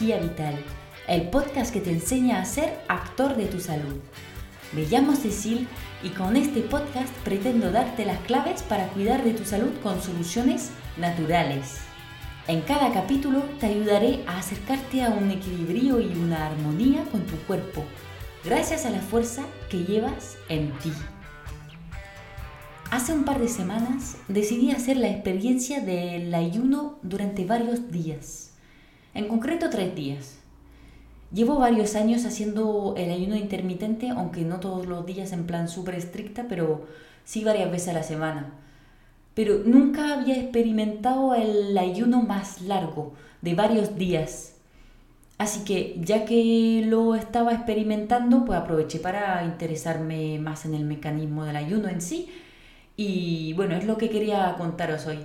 vital, 0.00 0.54
el 1.08 1.28
podcast 1.28 1.72
que 1.72 1.80
te 1.80 1.90
enseña 1.90 2.40
a 2.40 2.44
ser 2.44 2.78
actor 2.86 3.36
de 3.36 3.46
tu 3.46 3.58
salud. 3.58 3.96
Me 4.72 4.82
llamo 4.82 5.16
Cecil 5.16 5.66
y 6.04 6.10
con 6.10 6.36
este 6.36 6.60
podcast 6.60 7.12
pretendo 7.24 7.72
darte 7.72 8.04
las 8.04 8.18
claves 8.20 8.62
para 8.62 8.88
cuidar 8.88 9.24
de 9.24 9.32
tu 9.32 9.44
salud 9.44 9.72
con 9.82 10.00
soluciones 10.00 10.70
naturales. 10.98 11.78
En 12.46 12.60
cada 12.60 12.92
capítulo 12.92 13.42
te 13.58 13.66
ayudaré 13.66 14.22
a 14.28 14.38
acercarte 14.38 15.02
a 15.02 15.10
un 15.10 15.32
equilibrio 15.32 16.00
y 16.00 16.12
una 16.16 16.46
armonía 16.46 17.02
con 17.10 17.22
tu 17.22 17.36
cuerpo, 17.38 17.82
gracias 18.44 18.86
a 18.86 18.90
la 18.90 19.00
fuerza 19.00 19.42
que 19.68 19.82
llevas 19.84 20.36
en 20.48 20.70
ti. 20.78 20.92
Hace 22.92 23.12
un 23.12 23.24
par 23.24 23.40
de 23.40 23.48
semanas 23.48 24.16
decidí 24.28 24.70
hacer 24.70 24.96
la 24.96 25.10
experiencia 25.10 25.80
del 25.80 26.32
ayuno 26.34 27.00
durante 27.02 27.44
varios 27.44 27.90
días, 27.90 28.47
en 29.18 29.26
concreto 29.26 29.68
tres 29.68 29.94
días. 29.94 30.38
Llevo 31.32 31.58
varios 31.58 31.96
años 31.96 32.24
haciendo 32.24 32.94
el 32.96 33.10
ayuno 33.10 33.36
intermitente, 33.36 34.10
aunque 34.10 34.42
no 34.42 34.60
todos 34.60 34.86
los 34.86 35.04
días 35.04 35.32
en 35.32 35.44
plan 35.44 35.68
súper 35.68 35.96
estricta, 35.96 36.46
pero 36.48 36.86
sí 37.24 37.44
varias 37.44 37.70
veces 37.70 37.88
a 37.88 37.92
la 37.94 38.02
semana. 38.04 38.52
Pero 39.34 39.58
nunca 39.64 40.14
había 40.14 40.36
experimentado 40.36 41.34
el 41.34 41.76
ayuno 41.76 42.22
más 42.22 42.62
largo, 42.62 43.12
de 43.42 43.54
varios 43.54 43.96
días. 43.96 44.54
Así 45.36 45.64
que 45.64 45.96
ya 46.00 46.24
que 46.24 46.84
lo 46.86 47.14
estaba 47.14 47.52
experimentando, 47.52 48.44
pues 48.44 48.58
aproveché 48.58 49.00
para 49.00 49.44
interesarme 49.44 50.38
más 50.38 50.64
en 50.64 50.74
el 50.74 50.84
mecanismo 50.84 51.44
del 51.44 51.56
ayuno 51.56 51.88
en 51.88 52.00
sí 52.00 52.28
y 52.96 53.52
bueno, 53.54 53.76
es 53.76 53.84
lo 53.84 53.98
que 53.98 54.10
quería 54.10 54.54
contaros 54.58 55.06
hoy. 55.06 55.18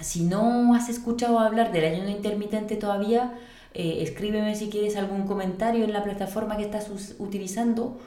Si 0.00 0.22
no 0.22 0.74
has 0.74 0.88
escuchado 0.88 1.38
hablar 1.38 1.72
del 1.72 1.84
ayuno 1.84 2.08
intermitente 2.08 2.76
todavía, 2.76 3.34
eh, 3.74 3.98
escríbeme 4.00 4.54
si 4.54 4.68
quieres 4.68 4.96
algún 4.96 5.26
comentario 5.26 5.84
en 5.84 5.92
la 5.92 6.02
plataforma 6.02 6.56
que 6.56 6.64
estás 6.64 6.90
utilizando 7.18 7.98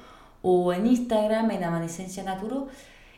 o 0.41 0.73
en 0.73 0.88
Instagram, 0.88 1.52
en 1.52 1.63
Amanecencia 1.63 2.23
Naturo, 2.23 2.67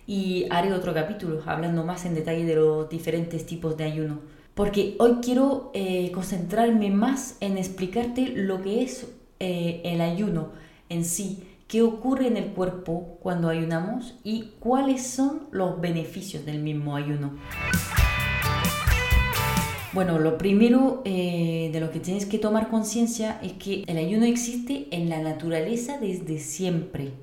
y 0.05 0.45
haré 0.51 0.73
otro 0.73 0.93
capítulo 0.93 1.41
hablando 1.45 1.83
más 1.83 2.05
en 2.05 2.13
detalle 2.13 2.45
de 2.45 2.55
los 2.55 2.89
diferentes 2.89 3.45
tipos 3.45 3.77
de 3.77 3.85
ayuno. 3.85 4.19
Porque 4.53 4.95
hoy 4.99 5.17
quiero 5.21 5.71
eh, 5.73 6.11
concentrarme 6.11 6.91
más 6.91 7.37
en 7.39 7.57
explicarte 7.57 8.27
lo 8.27 8.61
que 8.61 8.83
es 8.83 9.07
eh, 9.39 9.81
el 9.83 10.01
ayuno 10.01 10.49
en 10.89 11.03
sí 11.03 11.43
qué 11.67 11.81
ocurre 11.81 12.27
en 12.27 12.37
el 12.37 12.47
cuerpo 12.49 13.17
cuando 13.21 13.49
ayunamos 13.49 14.15
y 14.23 14.51
cuáles 14.59 15.05
son 15.07 15.47
los 15.51 15.81
beneficios 15.81 16.45
del 16.45 16.59
mismo 16.59 16.95
ayuno. 16.95 17.31
Bueno, 19.95 20.19
lo 20.19 20.38
primero 20.38 21.01
eh, 21.05 21.71
de 21.73 21.79
lo 21.79 21.89
que 21.89 21.99
tienes 21.99 22.27
que 22.27 22.38
tomar 22.38 22.69
conciencia 22.69 23.39
es 23.41 23.53
que 23.53 23.83
el 23.88 23.97
ayuno 23.97 24.25
existe 24.25 24.88
en 24.91 25.09
la 25.09 25.19
naturaleza 25.19 25.97
desde 25.97 26.38
siempre. 26.38 27.13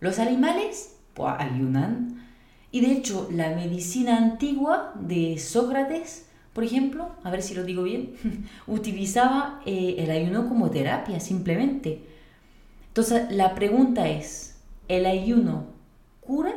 Los 0.00 0.18
animales 0.18 0.96
pues, 1.14 1.34
ayunan 1.38 2.26
y 2.72 2.80
de 2.80 2.92
hecho 2.92 3.28
la 3.30 3.50
medicina 3.50 4.16
antigua 4.16 4.92
de 4.98 5.38
Sócrates, 5.38 6.26
por 6.52 6.64
ejemplo, 6.64 7.10
a 7.22 7.30
ver 7.30 7.42
si 7.42 7.54
lo 7.54 7.62
digo 7.62 7.84
bien, 7.84 8.14
utilizaba 8.66 9.62
eh, 9.66 9.96
el 9.98 10.10
ayuno 10.10 10.48
como 10.48 10.70
terapia 10.70 11.20
simplemente 11.20 12.00
entonces, 12.98 13.30
la 13.30 13.54
pregunta 13.54 14.08
es, 14.08 14.56
¿el 14.88 15.06
ayuno 15.06 15.66
cura? 16.20 16.52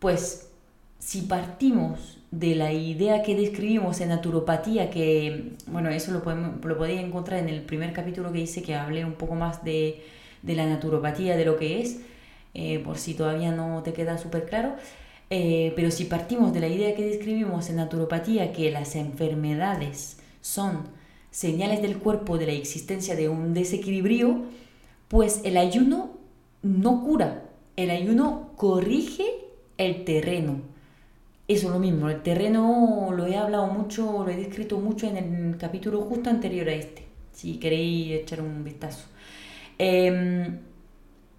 Pues 0.00 0.50
si 0.98 1.22
partimos 1.22 2.17
de 2.30 2.54
la 2.54 2.72
idea 2.72 3.22
que 3.22 3.34
describimos 3.34 4.00
en 4.00 4.10
naturopatía, 4.10 4.90
que, 4.90 5.52
bueno, 5.66 5.88
eso 5.90 6.12
lo, 6.12 6.22
podemos, 6.22 6.64
lo 6.64 6.76
podéis 6.76 7.00
encontrar 7.00 7.40
en 7.40 7.48
el 7.48 7.62
primer 7.62 7.92
capítulo 7.92 8.32
que 8.32 8.40
hice, 8.40 8.62
que 8.62 8.74
hablé 8.74 9.04
un 9.04 9.14
poco 9.14 9.34
más 9.34 9.64
de, 9.64 10.02
la 10.42 10.66
naturopatía, 10.66 11.36
de 11.36 11.44
lo 11.44 11.56
que 11.56 11.80
es, 11.80 12.00
eh, 12.54 12.80
por 12.80 12.98
si 12.98 13.14
todavía 13.14 13.52
no 13.52 13.82
te 13.82 13.92
queda 13.92 14.18
súper 14.18 14.46
claro. 14.46 14.74
Eh, 15.30 15.72
pero 15.76 15.90
si 15.90 16.04
partimos 16.04 16.52
de 16.52 16.60
la 16.60 16.68
idea 16.68 16.94
que 16.94 17.04
describimos 17.04 17.68
en 17.70 17.76
naturopatía, 17.76 18.52
que 18.52 18.70
las 18.70 18.96
enfermedades 18.96 20.18
son 20.40 20.88
señales 21.30 21.82
del 21.82 21.98
cuerpo 21.98 22.38
de 22.38 22.46
la 22.46 22.52
existencia 22.52 23.14
de 23.14 23.28
un 23.28 23.54
desequilibrio, 23.54 24.44
pues 25.08 25.40
el 25.44 25.56
ayuno 25.56 26.18
no 26.62 27.02
cura, 27.04 27.44
el 27.76 27.90
ayuno 27.90 28.52
corrige 28.56 29.24
el 29.76 30.04
terreno. 30.04 30.62
Eso 31.48 31.68
es 31.68 31.72
lo 31.72 31.78
mismo, 31.78 32.10
el 32.10 32.22
terreno 32.22 33.08
lo 33.10 33.26
he 33.26 33.36
hablado 33.36 33.66
mucho, 33.68 34.22
lo 34.22 34.28
he 34.28 34.36
descrito 34.36 34.78
mucho 34.78 35.06
en 35.06 35.16
el 35.16 35.56
capítulo 35.56 36.02
justo 36.02 36.28
anterior 36.28 36.68
a 36.68 36.74
este, 36.74 37.06
si 37.32 37.58
queréis 37.58 38.20
echar 38.20 38.42
un 38.42 38.62
vistazo. 38.62 39.06
Em, 39.78 40.58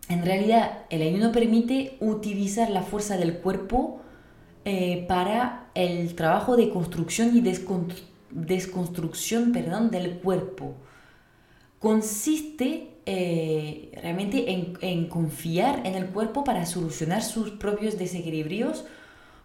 en 0.09 0.25
realidad, 0.25 0.85
el 0.89 1.03
ayuno 1.03 1.31
permite 1.31 1.97
utilizar 1.99 2.71
la 2.71 2.81
fuerza 2.81 3.17
del 3.17 3.37
cuerpo 3.37 4.01
eh, 4.65 5.05
para 5.07 5.69
el 5.75 6.15
trabajo 6.15 6.57
de 6.57 6.69
construcción 6.69 7.37
y 7.37 7.41
desconstrucción 8.31 9.51
perdón, 9.51 9.91
del 9.91 10.17
cuerpo. 10.19 10.73
Consiste 11.79 12.89
eh, 13.05 13.91
realmente 14.01 14.51
en, 14.81 15.07
confiar 15.07 15.85
en 15.85 15.95
el 15.95 16.07
cuerpo 16.07 16.43
para 16.43 16.65
solucionar 16.65 17.23
sus 17.23 17.51
propios 17.51 17.97
desequilibrios, 17.97 18.85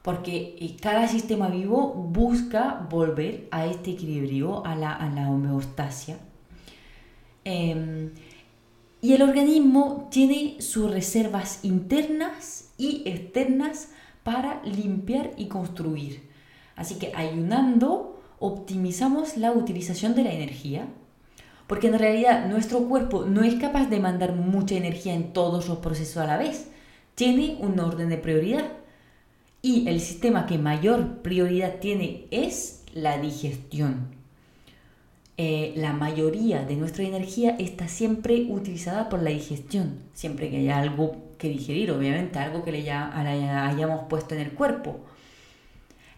porque 0.05 0.59
eh, 0.61 0.77
cada 0.83 1.09
sistema 1.09 1.49
vivo 1.49 1.95
busca 1.95 2.87
volver 2.91 3.49
a 3.51 3.65
este 3.65 3.93
equilibrio, 3.93 4.63
a 4.67 4.77
la, 4.77 5.31
homeostasia. 5.31 6.19
Em, 7.45 8.11
y 9.01 9.15
el 9.15 9.23
organismo 9.23 10.09
tiene 10.11 10.61
sus 10.61 10.91
reservas 10.91 11.65
internas 11.65 12.71
y 12.77 13.03
externas 13.07 13.93
para 14.23 14.63
limpiar 14.63 15.31
y 15.39 15.47
construir. 15.47 16.29
Así 16.77 16.97
que 16.97 17.11
ayunando 17.17 18.23
optimizamos 18.39 19.39
la 19.39 19.53
utilización 19.53 20.15
de 20.15 20.25
la 20.25 20.33
energía 20.33 20.87
porque 21.67 21.87
en 21.87 21.99
realidad 21.99 22.47
nuestro 22.47 22.81
cuerpo 22.89 23.25
no 23.25 23.43
es 23.43 23.55
capaz 23.55 23.87
de 23.87 24.01
mandar 24.01 24.35
mucha 24.35 24.75
energía 24.75 25.15
en 25.15 25.33
todos 25.33 25.67
los 25.67 25.79
procesos 25.79 26.19
a 26.19 26.27
la 26.27 26.37
vez. 26.37 26.69
Tiene 27.15 27.57
un 27.59 27.81
orden 27.81 28.11
de 28.11 28.19
prioridad. 28.19 28.84
Y 29.65 29.89
el 29.89 30.03
sistema 30.03 30.45
que 30.45 30.59
mayor 30.59 31.23
prioridad 31.23 31.77
tiene 31.77 32.27
es 32.31 32.85
la 32.93 33.17
digestión. 33.17 34.09
Eh, 35.39 35.73
la 35.75 35.95
mayoría 35.95 36.67
de 36.67 36.77
nuestra 36.77 37.03
energía 37.03 37.57
está 37.59 37.89
siempre 37.89 38.45
utilizada 38.51 39.09
por 39.09 39.23
la 39.23 39.31
digestión, 39.31 40.01
siempre 40.13 40.51
que 40.51 40.59
haya 40.59 40.81
algo 40.81 41.17
que 41.39 41.49
digerir, 41.49 41.93
obviamente, 41.93 42.39
algo 42.39 42.63
que 42.63 42.73
le 42.73 42.91
hayamos 42.91 44.03
puesto 44.07 44.35
en 44.35 44.43
el 44.43 44.53
cuerpo. 44.53 45.01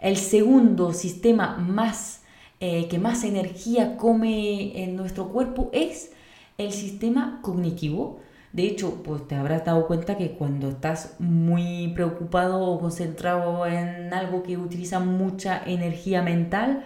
El 0.00 0.16
segundo 0.16 0.92
sistema 0.92 1.56
más 1.56 2.22
eh, 2.58 2.88
que 2.88 2.98
más 2.98 3.22
energía 3.22 3.96
come 3.96 4.82
en 4.82 4.96
nuestro 4.96 5.28
cuerpo 5.28 5.70
es 5.72 6.10
el 6.58 6.72
sistema 6.72 7.38
cognitivo. 7.42 8.18
De 8.56 8.62
hecho, 8.62 9.02
pues 9.02 9.28
te 9.28 9.34
habrás 9.34 9.66
dado 9.66 9.86
cuenta 9.86 10.16
que 10.16 10.30
cuando 10.30 10.70
estás 10.70 11.16
muy 11.18 11.88
preocupado 11.88 12.62
o 12.62 12.80
concentrado 12.80 13.66
en 13.66 14.14
algo 14.14 14.42
que 14.42 14.56
utiliza 14.56 14.98
mucha 14.98 15.62
energía 15.66 16.22
mental, 16.22 16.82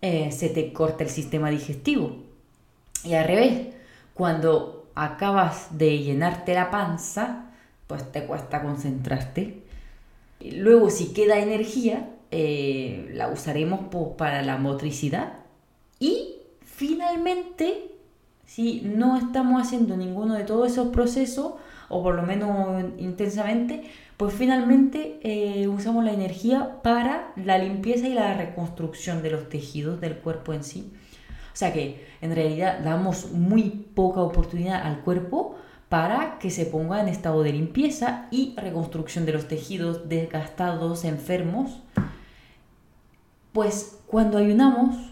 eh, 0.00 0.32
se 0.32 0.48
te 0.48 0.72
corta 0.72 1.04
el 1.04 1.10
sistema 1.10 1.50
digestivo. 1.50 2.16
Y 3.04 3.12
al 3.12 3.26
revés, 3.26 3.74
cuando 4.14 4.86
acabas 4.94 5.76
de 5.76 5.98
llenarte 5.98 6.54
la 6.54 6.70
panza, 6.70 7.50
pues 7.88 8.10
te 8.10 8.24
cuesta 8.24 8.62
concentrarte. 8.62 9.64
Luego, 10.40 10.88
si 10.88 11.12
queda 11.12 11.40
energía, 11.40 12.08
eh, 12.30 13.10
la 13.12 13.28
usaremos 13.28 13.80
para 14.16 14.40
la 14.40 14.56
motricidad. 14.56 15.34
Y 16.00 16.36
finalmente, 16.64 17.91
si 18.54 18.82
no 18.82 19.16
estamos 19.16 19.62
haciendo 19.62 19.96
ninguno 19.96 20.34
de 20.34 20.44
todos 20.44 20.70
esos 20.70 20.88
procesos, 20.88 21.54
o 21.88 22.02
por 22.02 22.14
lo 22.14 22.22
menos 22.22 22.84
intensamente, 22.98 23.84
pues 24.18 24.34
finalmente 24.34 25.18
eh, 25.22 25.68
usamos 25.68 26.04
la 26.04 26.12
energía 26.12 26.82
para 26.82 27.32
la 27.36 27.56
limpieza 27.56 28.08
y 28.08 28.12
la 28.12 28.34
reconstrucción 28.34 29.22
de 29.22 29.30
los 29.30 29.48
tejidos 29.48 30.02
del 30.02 30.16
cuerpo 30.16 30.52
en 30.52 30.64
sí. 30.64 30.92
O 31.54 31.56
sea 31.56 31.72
que 31.72 32.06
en 32.20 32.34
realidad 32.34 32.80
damos 32.84 33.32
muy 33.32 33.70
poca 33.94 34.20
oportunidad 34.20 34.82
al 34.82 35.00
cuerpo 35.00 35.56
para 35.88 36.38
que 36.38 36.50
se 36.50 36.66
ponga 36.66 37.00
en 37.00 37.08
estado 37.08 37.42
de 37.42 37.52
limpieza 37.52 38.26
y 38.30 38.54
reconstrucción 38.58 39.24
de 39.24 39.32
los 39.32 39.48
tejidos 39.48 40.10
desgastados, 40.10 41.04
enfermos 41.04 41.80
pues 43.52 43.98
cuando 44.06 44.38
ayunamos, 44.38 45.11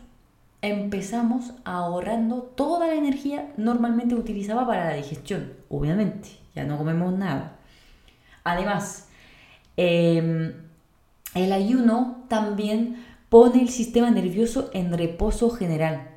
empezamos 0.63 1.53
ahorrando 1.65 2.43
toda 2.43 2.87
la 2.87 2.95
energía 2.95 3.53
normalmente 3.57 4.15
utilizada 4.15 4.67
para 4.67 4.85
la 4.85 4.95
digestión. 4.95 5.53
Obviamente, 5.69 6.29
ya 6.55 6.65
no 6.65 6.79
comemos 6.79 7.13
nada. 7.13 7.57
Además, 8.45 9.09
em, 9.77 10.53
el 11.35 11.53
ayuno 11.53 12.25
también 12.29 13.05
pone 13.29 13.63
el 13.63 13.69
sistema 13.69 14.11
nervioso 14.11 14.71
en 14.75 14.97
reposo 14.97 15.51
general. 15.51 16.09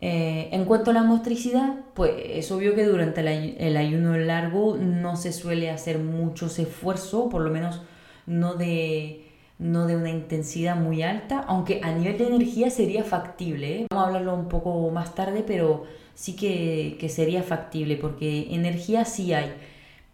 Eh, 0.00 0.48
en 0.52 0.64
cuanto 0.64 0.90
a 0.90 0.94
la 0.94 1.02
motricidad, 1.02 1.74
pues 1.94 2.12
es 2.24 2.50
obvio 2.52 2.74
que 2.74 2.84
durante 2.84 3.20
el, 3.20 3.76
ayuno 3.76 4.16
largo 4.16 4.78
no 4.78 5.16
se 5.16 5.32
suele 5.32 5.70
hacer 5.70 5.98
mucho 5.98 6.46
esfuerzo, 6.46 7.28
por 7.28 7.42
lo 7.42 7.50
menos 7.50 7.82
no 8.26 8.54
de, 8.54 9.29
no 9.60 9.86
de 9.86 9.96
una 9.96 10.10
intensidad 10.10 10.74
muy 10.74 11.02
alta, 11.02 11.44
aunque 11.46 11.80
a 11.84 11.92
nivel 11.92 12.18
de 12.18 12.26
energía 12.26 12.70
sería 12.70 13.04
factible. 13.04 13.82
¿eh? 13.82 13.86
Vamos 13.90 14.04
a 14.04 14.08
hablarlo 14.08 14.34
un 14.34 14.48
poco 14.48 14.90
más 14.90 15.14
tarde, 15.14 15.44
pero 15.46 15.84
sí 16.14 16.34
que, 16.34 17.08
sería 17.08 17.42
factible, 17.42 17.96
porque 17.96 18.54
energía 18.54 19.04
sí 19.04 19.32
hay. 19.34 19.52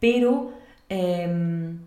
Pero 0.01 0.53
em, 0.89 1.79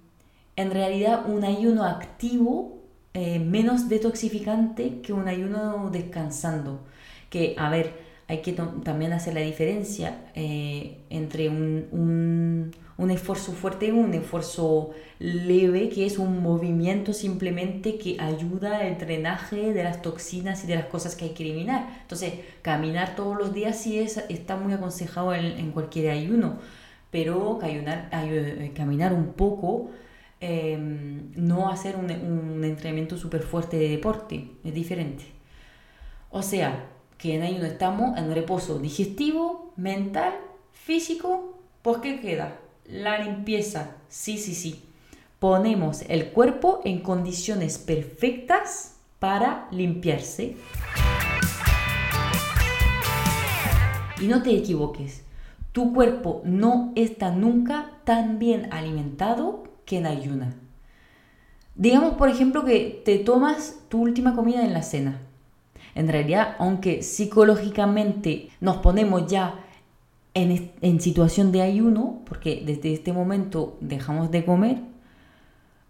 en 0.56 0.71
realidad 0.71 1.29
un 1.29 1.44
ayuno 1.44 1.83
activo 1.85 2.79
eh, 3.13 3.39
menos 3.39 3.89
detoxificante 3.89 5.01
que 5.01 5.13
un 5.13 5.27
ayuno 5.27 5.89
descansando. 5.91 6.79
Que, 7.29 7.55
a 7.57 7.69
ver, 7.69 7.94
hay 8.29 8.41
que 8.41 8.53
también 8.53 9.12
hacer 9.13 9.33
la 9.33 9.41
diferencia 9.41 10.31
eh, 10.35 11.00
entre 11.09 11.50
un, 11.50 12.71
esfuerzo 13.12 13.54
fuerte 13.54 13.94
un 13.94 14.13
esfuerzo 14.13 14.92
leve, 15.19 15.90
que 15.90 16.06
es 16.06 16.18
un 16.18 16.42
movimiento 16.42 17.13
simplemente 17.13 17.98
que 17.98 18.18
ayuda 18.19 18.80
al 18.80 18.98
drenaje 18.98 19.74
de 19.74 19.84
las 19.84 20.01
toxinas 20.01 20.63
y 20.63 20.68
de 20.68 20.75
las 20.75 20.86
cosas 20.86 21.16
que 21.16 21.25
hay 21.25 21.31
que 21.31 21.44
eliminar. 21.44 21.88
Entonces, 22.01 22.34
caminar 22.62 23.16
todos 23.16 23.38
los 23.38 23.54
días 23.54 23.78
sí 23.78 24.00
es, 24.00 24.18
está 24.30 24.57
muy 24.57 24.74
aconsejado 24.74 25.34
en, 25.34 25.72
cualquier 25.72 26.12
ayuno, 26.12 26.57
pero 27.12 27.60
eh, 27.63 28.72
caminar 28.75 29.13
un 29.13 29.34
poco 29.34 29.90
Em, 30.42 31.31
no 31.36 31.69
hacer 31.69 31.98
un, 31.98 32.10
un 32.12 32.63
entrenamiento 32.63 33.18
súper 33.18 33.42
fuerte 33.44 33.78
de 33.78 33.90
deporte, 33.90 34.51
es 34.63 34.74
diferente. 34.74 35.25
O 36.30 36.42
sea, 36.42 36.88
que 37.18 37.36
en 37.36 37.44
ayuno 37.44 37.66
estamos 37.66 38.18
en 38.18 38.34
reposo 38.34 38.80
digestivo, 38.80 39.74
mental, 39.75 40.34
físico, 40.72 41.60
pues 41.81 41.98
¿qué 41.98 42.22
queda? 42.22 42.57
La 42.91 43.19
limpieza, 43.19 43.97
sí, 44.07 44.39
sí, 44.39 44.56
sí. 44.56 44.83
Ponemos 45.38 46.01
el 46.09 46.31
cuerpo 46.31 46.81
en 46.83 47.01
condiciones 47.01 47.77
perfectas 47.77 48.95
para 49.19 49.68
limpiarse. 49.69 50.57
Y 54.19 54.25
no 54.25 54.41
te 54.41 54.50
equivoques, 54.56 55.24
tu 55.71 55.94
cuerpo 55.94 56.41
no 56.45 56.91
está 56.95 57.30
nunca 57.30 57.91
tan 58.06 58.39
bien 58.39 58.74
alimentado 58.74 59.65
que 59.86 60.00
en 60.00 60.07
ayuna. 60.07 60.56
Digamos, 61.75 62.15
por 62.15 62.27
ejemplo, 62.27 62.65
que 62.65 63.03
te 63.06 63.19
tomas 63.19 63.81
tu 63.88 64.01
última 64.01 64.36
comida 64.36 64.65
en 64.65 64.74
la 64.74 64.81
cena. 64.81 65.21
En 65.94 66.07
realidad, 66.07 66.56
aunque 66.57 67.03
psicológicamente 67.03 68.50
nos 68.59 68.77
ponemos 68.77 69.27
ya 69.27 69.63
en, 70.41 71.01
situación 71.01 71.51
de 71.51 71.62
ayuno, 71.62 72.21
porque 72.25 72.63
desde 72.65 72.94
este 72.94 73.13
momento 73.13 73.77
dejamos 73.81 74.31
de 74.31 74.45
comer, 74.45 74.77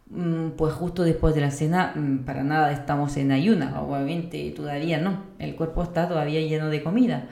mm, 0.10 0.51
pues 0.57 0.74
justo 0.74 1.04
después 1.04 1.36
de 1.36 1.42
la 1.42 1.51
cena 1.51 1.94
mm, 1.96 2.25
para 2.25 2.44
nada 2.44 2.72
estamos 2.72 3.18
en 3.18 3.31
ayuna, 3.31 3.81
obviamente 3.81 4.51
todavía 4.56 5.00
no, 5.00 5.24
el 5.40 5.56
cuerpo 5.56 5.84
está 5.84 6.07
todavía 6.07 6.42
lleno 6.42 6.69
de 6.69 6.84
comida, 6.84 7.28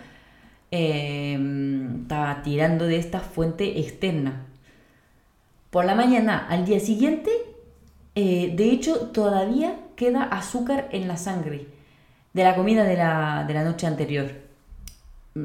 em, 0.72 2.02
está 2.04 2.42
tirando 2.44 2.86
de 2.86 2.98
esta 2.98 3.20
fuente 3.20 3.80
externa, 3.80 4.46
por 5.70 5.86
la 5.86 5.96
mañana 5.96 6.48
al 6.50 6.66
día 6.66 6.80
siguiente, 6.80 7.32
eh, 8.16 8.54
de 8.56 8.72
hecho, 8.72 9.12
todavía 9.12 9.76
queda 9.96 10.24
azúcar 10.24 10.90
en 10.92 11.08
la 11.08 11.18
sangre 11.18 11.68
de 12.34 12.44
la 12.44 12.56
comida 12.56 12.84
de 12.84 12.98
la, 12.98 13.64
noche 13.64 13.86
anterior. 13.86 14.47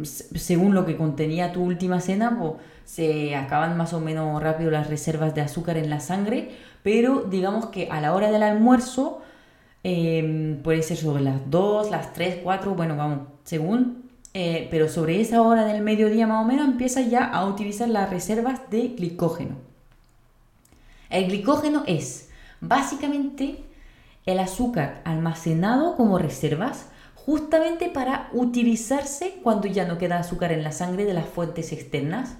Según 0.04 0.74
lo 0.74 0.84
que 0.86 0.96
contenía 0.96 1.52
tu 1.52 1.62
última 1.62 2.00
cena, 2.00 2.36
pues, 2.38 2.54
se 2.84 3.36
acaban 3.36 3.76
más 3.76 3.92
o 3.92 4.00
menos 4.00 4.42
rápido 4.42 4.70
las 4.70 4.88
reservas 4.88 5.34
de 5.34 5.40
azúcar 5.40 5.76
en 5.76 5.90
la 5.90 6.00
sangre, 6.00 6.50
pero 6.82 7.22
digamos 7.22 7.66
que 7.66 7.88
a 7.90 8.00
la 8.00 8.14
hora 8.14 8.30
del 8.30 8.42
almuerzo, 8.42 9.22
em, 9.84 10.62
puede 10.62 10.82
ser 10.82 10.96
sobre 10.96 11.22
las 11.22 11.50
2, 11.50 11.90
las 11.90 12.12
3, 12.12 12.40
4, 12.42 12.74
bueno, 12.74 12.96
vamos, 12.96 13.28
según, 13.44 14.10
eh, 14.34 14.68
pero 14.70 14.88
sobre 14.88 15.20
esa 15.20 15.42
hora 15.42 15.64
del 15.64 15.82
mediodía 15.82 16.26
más 16.26 16.44
o 16.44 16.48
menos 16.48 16.66
empieza 16.66 17.02
ya 17.02 17.24
a 17.24 17.46
utilizar 17.46 17.88
las 17.88 18.10
reservas 18.10 18.60
de 18.70 18.88
glicógeno. 18.88 19.56
El 21.10 21.26
glicógeno 21.26 21.84
es 21.86 22.30
básicamente 22.60 23.62
el 24.24 24.38
azúcar 24.38 25.02
almacenado 25.04 25.96
como 25.96 26.18
reservas 26.18 26.86
justamente 27.24 27.88
para 27.88 28.28
utilizarse 28.32 29.38
cuando 29.42 29.68
ya 29.68 29.86
no 29.86 29.98
queda 29.98 30.18
azúcar 30.18 30.52
en 30.52 30.64
la 30.64 30.72
sangre 30.72 31.04
de 31.04 31.14
las 31.14 31.26
fuentes 31.26 31.72
externas. 31.72 32.36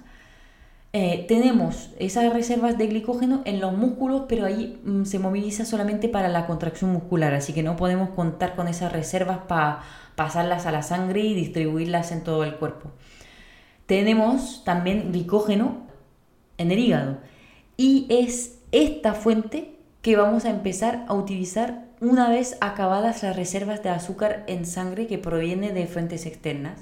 Eh, 0.91 1.25
tenemos 1.27 1.89
esas 1.97 2.31
reservas 2.31 2.77
de 2.77 2.87
glicógeno 2.87 3.41
en 3.45 3.59
los 3.59 3.75
músculos, 3.75 4.23
pero 4.27 4.45
ahí 4.45 4.79
mm, 4.83 5.05
se 5.05 5.19
moviliza 5.19 5.65
solamente 5.65 6.09
para 6.09 6.27
la 6.27 6.45
contracción 6.45 6.91
muscular, 6.91 7.33
así 7.33 7.53
que 7.53 7.63
no 7.63 7.75
podemos 7.75 8.09
contar 8.09 8.55
con 8.55 8.67
esas 8.67 8.91
reservas 8.91 9.39
para 9.47 9.81
pasarlas 10.15 10.65
a 10.65 10.71
la 10.71 10.83
sangre 10.83 11.21
y 11.21 11.33
distribuirlas 11.33 12.11
en 12.11 12.23
todo 12.23 12.43
el 12.43 12.55
cuerpo. 12.55 12.91
Tenemos 13.85 14.63
también 14.65 15.11
glicógeno 15.11 15.87
en 16.57 16.71
el 16.71 16.79
hígado 16.79 17.17
y 17.77 18.05
es 18.09 18.59
esta 18.71 19.13
fuente 19.13 19.72
que 20.03 20.17
vamos 20.17 20.43
a 20.43 20.49
empezar 20.49 21.05
a 21.07 21.13
utilizar 21.13 21.85
una 22.01 22.29
vez 22.29 22.57
acabadas 22.59 23.23
las 23.23 23.37
reservas 23.37 23.81
de 23.81 23.89
azúcar 23.89 24.43
en 24.47 24.65
sangre 24.65 25.07
que 25.07 25.17
proviene 25.17 25.71
de 25.71 25.87
fuentes 25.87 26.25
externas. 26.25 26.77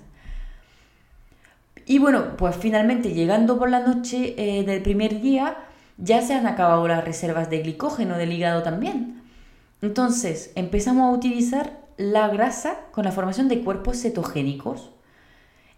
Y 1.85 2.00
bueno, 2.00 2.35
pues 2.35 2.56
finalmente 2.56 3.13
llegando 3.13 3.59
por 3.59 3.69
la 3.69 3.81
noche 3.81 4.33
eh, 4.38 4.63
del 4.63 4.81
primer 4.81 5.21
día, 5.21 5.56
ya 6.00 6.23
se 6.23 6.33
han 6.33 6.47
acabado 6.47 6.88
las 6.88 7.06
reservas 7.06 7.47
de 7.51 7.59
glicógeno 7.59 8.18
del 8.18 8.33
hígado 8.33 8.63
también. 8.63 9.21
Entonces 9.83 10.51
empezamos 10.56 11.03
a 11.03 11.15
utilizar 11.15 11.79
la 11.97 12.27
grasa 12.27 12.79
con 12.91 13.06
la 13.06 13.12
formación 13.12 13.50
de 13.50 13.62
cuerpos 13.62 14.01
cetogénicos. 14.01 14.89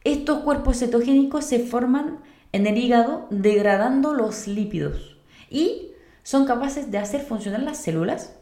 Estos 0.05 0.39
cuerpos 0.39 0.79
cetogénicos 0.79 1.43
se 1.43 1.59
forman 1.59 2.19
en 2.53 2.67
el 2.67 2.77
hígado 2.77 3.27
degradando 3.31 4.13
los 4.13 4.47
lípidos 4.47 5.17
y 5.49 5.92
son 6.23 6.45
capaces 6.45 6.89
de 6.89 6.97
hacer 6.97 7.21
funcionar 7.21 7.61
las 7.61 7.77
células. 7.77 8.33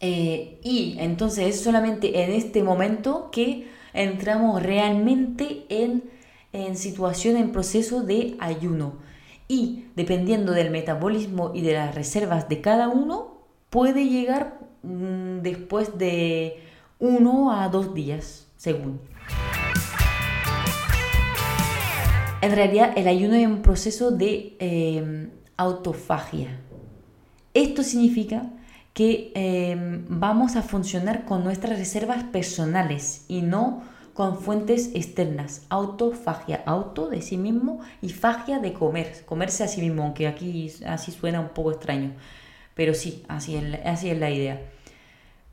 Eh, 0.00 0.58
y 0.64 0.96
entonces 0.98 1.54
es 1.54 1.60
solamente 1.60 2.24
en 2.24 2.32
este 2.32 2.62
momento 2.64 3.30
que 3.30 3.68
entramos 3.94 4.62
realmente 4.62 5.64
en, 5.68 6.10
en 6.52 6.76
situación, 6.76 7.36
en 7.36 7.52
proceso 7.52 8.02
de 8.02 8.36
ayuno. 8.40 8.94
Y 9.46 9.84
dependiendo 9.94 10.52
del 10.52 10.70
metabolismo 10.70 11.52
y 11.54 11.60
de 11.60 11.74
las 11.74 11.94
reservas 11.94 12.48
de 12.48 12.60
cada 12.60 12.88
uno, 12.88 13.42
puede 13.70 14.08
llegar 14.08 14.58
mm, 14.82 15.40
después 15.42 15.98
de 15.98 16.62
uno 16.98 17.52
a 17.52 17.68
dos 17.68 17.94
días, 17.94 18.48
según. 18.56 19.00
En 22.40 22.50
realidad 22.56 22.92
el 22.96 23.06
ayuno 23.06 23.34
es 23.34 23.46
un 23.46 23.62
proceso 23.62 24.10
de 24.10 24.56
eh, 24.58 25.28
autofagia. 25.56 26.61
Esto 27.54 27.82
significa 27.82 28.50
que 28.94 29.32
em, 29.34 30.04
vamos 30.08 30.56
a 30.56 30.62
funcionar 30.62 31.24
con 31.24 31.44
nuestras 31.44 31.78
reservas 31.78 32.24
personales 32.24 33.24
y 33.28 33.42
no 33.42 33.82
con 34.14 34.38
fuentes 34.38 34.90
externas. 34.94 35.62
Autofagia, 35.70 36.62
auto 36.66 37.08
de 37.08 37.22
sí 37.22 37.36
mismo 37.36 37.80
y 38.02 38.10
fagia 38.10 38.58
de 38.58 38.72
comer, 38.72 39.24
comerse 39.24 39.64
a 39.64 39.68
sí 39.68 39.80
mismo, 39.80 40.02
aunque 40.02 40.26
aquí 40.26 40.70
así 40.86 41.12
suena 41.12 41.40
un 41.40 41.48
poco 41.50 41.72
extraño. 41.72 42.12
Pero 42.74 42.94
sí, 42.94 43.22
así 43.28 43.56
es, 43.56 43.64
así 43.84 44.10
es 44.10 44.18
la 44.18 44.30
idea. 44.30 44.60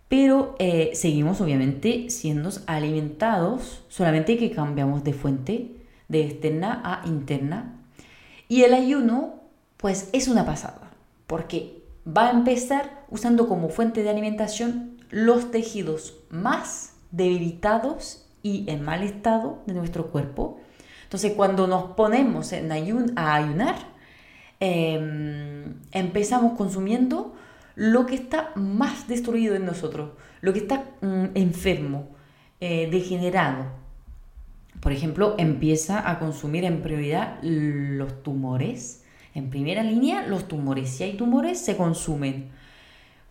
Pero 0.09 0.55
eh, 0.59 0.91
seguimos 0.95 1.39
obviamente 1.39 2.09
siendo 2.09 2.49
alimentados, 2.65 3.83
solamente 3.89 4.37
que 4.37 4.51
cambiamos 4.51 5.03
de 5.03 5.13
fuente, 5.13 5.71
de 6.07 6.25
externa 6.25 6.81
a 6.83 7.07
interna. 7.07 7.75
Y 8.47 8.63
el 8.63 8.73
ayuno 8.73 9.35
pues 9.77 10.09
es 10.11 10.27
una 10.27 10.45
pasada, 10.45 10.91
porque 11.27 11.78
va 12.17 12.27
a 12.27 12.31
empezar 12.31 13.05
usando 13.09 13.47
como 13.47 13.69
fuente 13.69 14.03
de 14.03 14.09
alimentación 14.09 14.97
los 15.09 15.51
tejidos 15.51 16.15
más 16.29 16.93
debilitados 17.11 18.25
y 18.43 18.65
en 18.69 18.83
mal 18.83 19.03
estado 19.03 19.61
de 19.65 19.73
nuestro 19.73 20.07
cuerpo. 20.07 20.59
Entonces, 21.03 21.33
cuando 21.33 21.67
nos 21.67 21.95
ponemos 21.95 22.53
en 22.53 22.71
a 22.71 23.35
ayunar, 23.35 23.75
em, 24.59 25.75
empezamos 25.91 26.53
consumiendo 26.57 27.35
lo 27.75 28.05
que 28.05 28.15
está 28.15 28.51
más 28.55 29.07
destruido 29.07 29.55
en 29.55 29.65
nosotros, 29.65 30.11
lo 30.41 30.53
que 30.53 30.59
está 30.59 30.85
mm, 31.01 31.25
enfermo, 31.33 32.09
eh, 32.59 32.89
degenerado. 32.91 33.65
Por 34.81 34.91
ejemplo, 34.91 35.35
empieza 35.37 36.09
a 36.09 36.19
consumir 36.19 36.65
en 36.65 36.81
prioridad 36.81 37.39
los 37.41 38.21
tumores, 38.23 39.03
en 39.39 39.50
primera 39.50 39.84
línea, 39.84 40.27
los 40.27 40.48
tumores. 40.48 40.89
Si 40.89 41.03
hay 41.03 41.13
tumores, 41.13 41.60
se 41.60 41.75
consumen. 41.75 42.50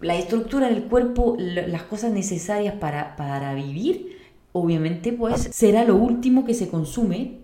la 0.01 0.17
estructura 0.17 0.69
del 0.69 0.85
cuerpo, 0.85 1.37
las 1.39 1.83
cosas 1.83 2.13
necesarias 2.13 2.75
para, 2.75 3.17
para 3.17 3.55
vivir, 3.55 4.19
obviamente 4.53 5.13
pues 5.13 5.49
será 5.53 5.85
lo 5.85 5.97
último 5.97 6.45
que 6.45 6.55
se 6.55 6.69
consume. 6.69 7.39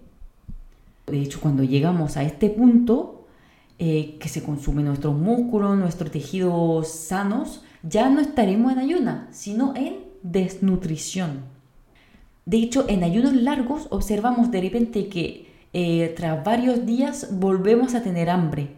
De 1.06 1.20
hecho, 1.20 1.40
cuando 1.40 1.64
llegamos 1.64 2.16
a 2.16 2.22
este 2.22 2.50
punto, 2.50 3.26
eh, 3.78 4.16
que 4.20 4.28
se 4.28 4.42
consumen 4.42 4.84
nuestros 4.86 5.16
músculos, 5.16 5.76
nuestros 5.76 6.12
tejidos 6.12 6.88
sanos, 6.88 7.64
ya 7.82 8.08
no 8.08 8.20
estaremos 8.20 8.72
en 8.72 8.78
ayuna, 8.78 9.28
sino 9.32 9.74
en 9.74 9.96
desnutrición. 10.22 11.42
De 12.46 12.58
hecho, 12.58 12.84
en 12.88 13.02
ayunos 13.02 13.34
largos 13.34 13.88
observamos 13.90 14.50
de 14.50 14.60
repente 14.60 15.08
que 15.08 15.53
eh, 15.74 16.14
tras 16.16 16.44
varios 16.44 16.86
días 16.86 17.28
volvemos 17.32 17.94
a 17.94 18.02
tener 18.02 18.30
hambre. 18.30 18.68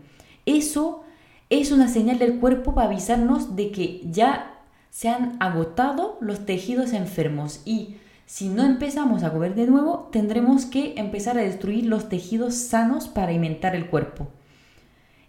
Eso 0.47 1.05
es 1.51 1.71
una 1.71 1.89
señal 1.89 2.19
del 2.19 2.41
cuerpo 2.41 2.75
para 2.75 2.89
avisarnos 2.89 3.55
de 3.55 3.71
que 3.71 4.01
ya 4.11 4.55
se 4.91 5.11
han 5.11 5.37
agotado 5.39 6.17
los 6.21 6.47
tejidos 6.47 6.95
enfermos 6.95 7.61
y 7.67 7.97
si 8.25 8.49
no 8.49 8.65
empezamos 8.65 9.23
a 9.23 9.33
comer 9.33 9.55
de 9.55 9.67
nuevo, 9.67 10.09
tendremos 10.11 10.65
que 10.65 10.95
empezar 10.97 11.39
a 11.39 11.43
destruir 11.43 11.85
los 11.85 12.09
tejidos 12.09 12.55
sanos 12.55 13.07
para 13.07 13.29
alimentar 13.29 13.77
el 13.77 13.87
cuerpo. 13.87 14.29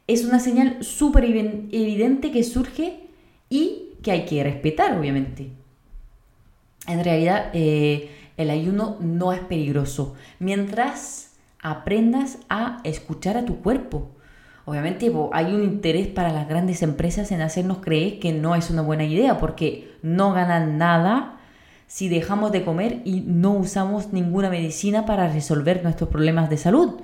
Es 0.07 0.23
una 0.23 0.39
señal 0.39 0.83
súper 0.83 1.25
evidente 1.25 2.31
que 2.31 2.43
surge 2.43 3.01
y 3.49 3.89
que 4.01 4.11
hay 4.11 4.25
que 4.25 4.41
respetar, 4.41 4.97
obviamente. 4.97 5.51
En 6.87 7.03
realidad, 7.03 7.51
eh, 7.53 8.09
el 8.37 8.49
ayuno 8.49 8.97
no 9.01 9.33
es 9.33 9.41
peligroso. 9.41 10.15
Mientras 10.39 11.26
aprendas 11.61 12.39
a 12.49 12.79
escuchar 12.83 13.37
a 13.37 13.45
tu 13.45 13.61
cuerpo. 13.61 14.11
Obviamente 14.65 15.11
hay 15.31 15.53
un 15.53 15.63
interés 15.63 16.07
para 16.07 16.33
las 16.33 16.47
grandes 16.47 16.81
empresas 16.83 17.31
en 17.31 17.41
hacernos 17.41 17.77
creer 17.77 18.19
que 18.19 18.33
no 18.33 18.55
es 18.55 18.69
una 18.69 18.81
buena 18.81 19.05
idea 19.05 19.37
porque 19.37 19.95
no 20.01 20.33
ganan 20.33 20.77
nada 20.77 21.39
si 21.87 22.09
dejamos 22.09 22.51
de 22.51 22.65
comer 22.65 23.01
y 23.05 23.21
no 23.21 23.53
usamos 23.53 24.11
ninguna 24.11 24.49
medicina 24.49 25.05
para 25.05 25.31
resolver 25.31 25.83
nuestros 25.83 26.09
problemas 26.09 26.49
de 26.49 26.57
salud. 26.57 26.95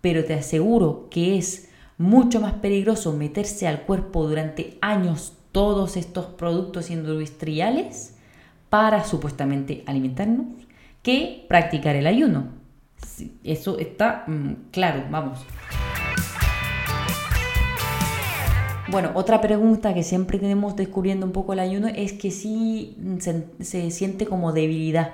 Pero 0.00 0.24
te 0.24 0.34
aseguro 0.34 1.08
que 1.10 1.36
es 1.36 1.68
mucho 1.98 2.40
más 2.40 2.54
peligroso 2.54 3.12
meterse 3.12 3.66
al 3.66 3.82
cuerpo 3.82 4.28
durante 4.28 4.78
años 4.80 5.32
todos 5.50 5.96
estos 5.96 6.26
productos 6.26 6.90
industriales 6.90 8.14
para 8.70 9.04
supuestamente 9.04 9.82
alimentarnos 9.86 10.46
que 11.02 11.44
practicar 11.48 11.96
el 11.96 12.06
ayuno 12.06 12.53
eso 13.42 13.78
está 13.78 14.24
mm, 14.26 14.70
claro, 14.70 15.04
vamos. 15.10 15.40
Bueno, 18.90 19.12
otra 19.14 19.40
pregunta 19.40 19.94
que 19.94 20.02
siempre 20.02 20.38
tenemos 20.38 20.76
descubriendo 20.76 21.26
un 21.26 21.32
poco 21.32 21.52
el 21.52 21.58
ayuno 21.58 21.88
es 21.88 22.12
que 22.12 22.30
si 22.30 22.96
se, 23.18 23.46
se 23.60 23.90
siente 23.90 24.26
como 24.26 24.52
debilidad. 24.52 25.12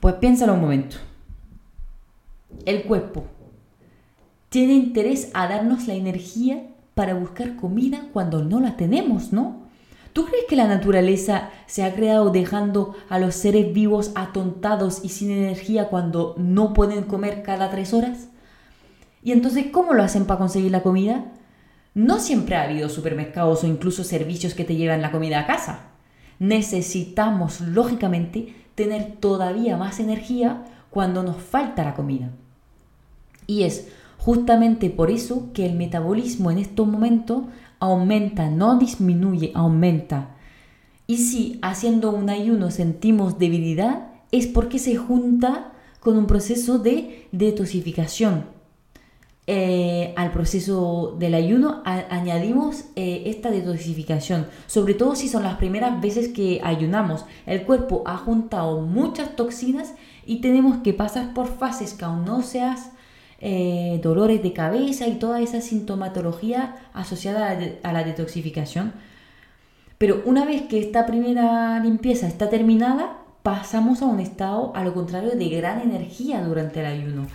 Pues 0.00 0.16
piénsalo 0.16 0.54
un 0.54 0.60
momento. 0.60 0.96
El 2.66 2.82
cuerpo 2.82 3.24
tiene 4.48 4.74
interés 4.74 5.30
a 5.34 5.48
darnos 5.48 5.88
la 5.88 5.94
energía 5.94 6.62
para 6.94 7.14
buscar 7.14 7.56
comida 7.56 8.06
cuando 8.12 8.44
no 8.44 8.60
la 8.60 8.76
tenemos, 8.76 9.32
¿no? 9.32 9.63
¿Tú 10.14 10.26
crees 10.26 10.44
que 10.48 10.54
la 10.54 10.68
naturaleza 10.68 11.50
se 11.66 11.82
ha 11.82 11.92
creado 11.92 12.30
dejando 12.30 12.94
a 13.08 13.18
los 13.18 13.34
seres 13.34 13.74
vivos 13.74 14.12
atontados 14.14 15.00
y 15.02 15.08
sin 15.08 15.32
energía 15.32 15.88
cuando 15.88 16.36
no 16.38 16.72
pueden 16.72 17.02
comer 17.02 17.42
cada 17.42 17.68
tres 17.68 17.92
horas? 17.92 18.28
¿Y 19.24 19.32
entonces 19.32 19.66
cómo 19.72 19.92
lo 19.92 20.04
hacen 20.04 20.24
para 20.24 20.38
conseguir 20.38 20.70
la 20.70 20.84
comida? 20.84 21.32
No 21.94 22.20
siempre 22.20 22.54
ha 22.54 22.62
habido 22.62 22.88
supermercados 22.88 23.64
o 23.64 23.66
incluso 23.66 24.04
servicios 24.04 24.54
que 24.54 24.62
te 24.62 24.76
llevan 24.76 25.02
la 25.02 25.10
comida 25.10 25.40
a 25.40 25.46
casa. 25.46 25.80
Necesitamos, 26.38 27.60
lógicamente, 27.60 28.54
tener 28.76 29.16
todavía 29.16 29.76
más 29.76 29.98
energía 29.98 30.64
cuando 30.90 31.24
nos 31.24 31.42
falta 31.42 31.82
la 31.82 31.94
comida. 31.94 32.30
Y 33.48 33.64
es 33.64 33.88
justamente 34.18 34.90
por 34.90 35.10
eso 35.10 35.48
que 35.52 35.66
el 35.66 35.74
metabolismo 35.74 36.52
en 36.52 36.58
estos 36.58 36.86
momentos 36.86 37.46
aumenta, 37.84 38.50
no 38.50 38.78
disminuye, 38.78 39.52
aumenta. 39.54 40.30
Y 41.06 41.18
si 41.18 41.58
haciendo 41.62 42.10
un 42.10 42.30
ayuno 42.30 42.70
sentimos 42.70 43.38
debilidad, 43.38 44.08
es 44.32 44.46
porque 44.46 44.78
se 44.78 44.96
junta 44.96 45.72
con 46.00 46.16
un 46.16 46.26
proceso 46.26 46.78
de 46.78 47.28
detoxificación. 47.32 48.52
Eh, 49.46 50.14
al 50.16 50.32
proceso 50.32 51.16
del 51.18 51.34
ayuno 51.34 51.82
añadimos 51.84 52.86
eh, 52.96 53.24
esta 53.26 53.50
detoxificación, 53.50 54.46
sobre 54.66 54.94
todo 54.94 55.14
si 55.16 55.28
son 55.28 55.42
las 55.42 55.58
primeras 55.58 56.00
veces 56.00 56.28
que 56.28 56.62
ayunamos. 56.64 57.26
El 57.44 57.64
cuerpo 57.64 58.02
ha 58.06 58.16
juntado 58.16 58.80
muchas 58.80 59.36
toxinas 59.36 59.94
y 60.24 60.40
tenemos 60.40 60.78
que 60.78 60.94
pasar 60.94 61.34
por 61.34 61.48
fases 61.48 61.92
que 61.92 62.06
aún 62.06 62.24
no 62.24 62.40
seas 62.40 62.93
eh, 63.46 64.00
dolores 64.02 64.42
de 64.42 64.54
cabeza 64.54 65.06
y 65.06 65.16
toda 65.16 65.42
esa 65.42 65.60
sintomatología 65.60 66.76
asociada 66.94 67.58
a 67.82 67.92
la 67.92 68.02
detoxificación. 68.02 68.94
Pero 69.98 70.22
una 70.24 70.46
vez 70.46 70.62
que 70.62 70.80
esta 70.80 71.04
primera 71.04 71.78
limpieza 71.80 72.26
está 72.26 72.48
terminada, 72.48 73.18
pasamos 73.42 74.00
a 74.00 74.06
un 74.06 74.20
estado, 74.20 74.74
a 74.74 74.82
lo 74.82 74.94
contrario, 74.94 75.32
de 75.32 75.48
gran 75.50 75.82
energía 75.82 76.40
durante 76.42 76.80
el 76.80 76.86
ayuno. 76.86 77.26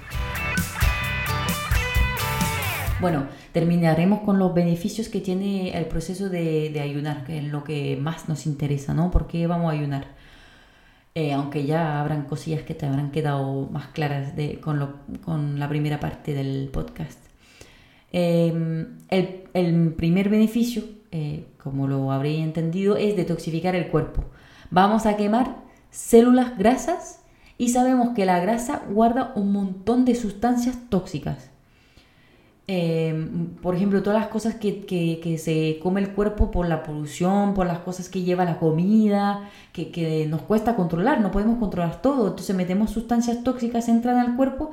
Bueno, 3.00 3.28
terminaremos 3.52 4.22
con 4.22 4.40
los 4.40 4.52
beneficios 4.56 5.10
que 5.10 5.22
tiene 5.22 5.78
el 5.78 5.86
proceso 5.86 6.28
de, 6.28 6.72
de 6.72 6.82
ayunar, 6.82 7.24
que 7.24 7.38
es 7.38 7.44
lo 7.44 7.64
que 7.64 7.98
más 8.02 8.28
nos 8.28 8.48
interesa, 8.48 8.96
¿no? 8.96 9.12
¿Por 9.12 9.28
qué 9.28 9.46
vamos 9.46 9.72
a 9.72 9.76
ayunar? 9.78 10.19
Eh, 11.20 11.34
aunque 11.34 11.66
ya 11.66 12.00
habrán 12.00 12.24
cosillas 12.24 12.62
que 12.62 12.74
te 12.74 12.86
habrán 12.86 13.12
quedado 13.12 13.68
más 13.72 13.88
claras 13.88 14.38
de, 14.38 14.62
con, 14.62 15.60
la 15.60 15.68
primera 15.68 16.00
parte 16.00 16.34
del 16.34 16.70
podcast. 16.72 17.20
Em, 18.14 19.00
el, 19.10 19.94
primer 19.98 20.30
beneficio, 20.30 20.84
eh, 21.12 21.46
como 21.62 21.90
lo 21.90 22.14
habréis 22.14 22.42
entendido, 22.42 22.96
es 22.96 23.18
detoxificar 23.18 23.76
el 23.76 23.90
cuerpo. 23.90 24.24
Vamos 24.72 25.06
a 25.06 25.18
quemar 25.18 25.58
células 25.92 26.58
grasas 26.58 27.22
y 27.58 27.68
sabemos 27.68 28.12
que 28.16 28.26
la 28.26 28.40
grasa 28.40 28.84
guarda 28.90 29.34
un 29.36 29.52
montón 29.52 30.06
de 30.06 30.16
sustancias 30.16 30.78
tóxicas. 30.88 31.52
Em, 32.72 33.56
por 33.64 33.76
ejemplo, 33.76 34.04
todas 34.04 34.20
las 34.20 34.30
cosas 34.30 34.54
que, 34.54 35.40
se 35.44 35.80
come 35.82 36.02
el 36.02 36.12
cuerpo 36.12 36.52
por 36.52 36.68
la 36.68 36.84
polución, 36.84 37.56
por 37.56 37.66
las 37.66 37.80
cosas 37.80 38.10
que 38.10 38.22
lleva 38.22 38.46
la 38.46 38.60
comida, 38.60 39.50
que, 39.74 40.28
nos 40.30 40.44
cuesta 40.44 40.76
controlar, 40.76 41.20
no 41.20 41.32
podemos 41.32 41.58
controlar 41.58 42.00
todo. 42.04 42.28
Entonces 42.28 42.56
metemos 42.56 42.92
sustancias 42.92 43.44
tóxicas, 43.44 43.90
entran 43.90 44.18
al 44.18 44.36
cuerpo 44.36 44.70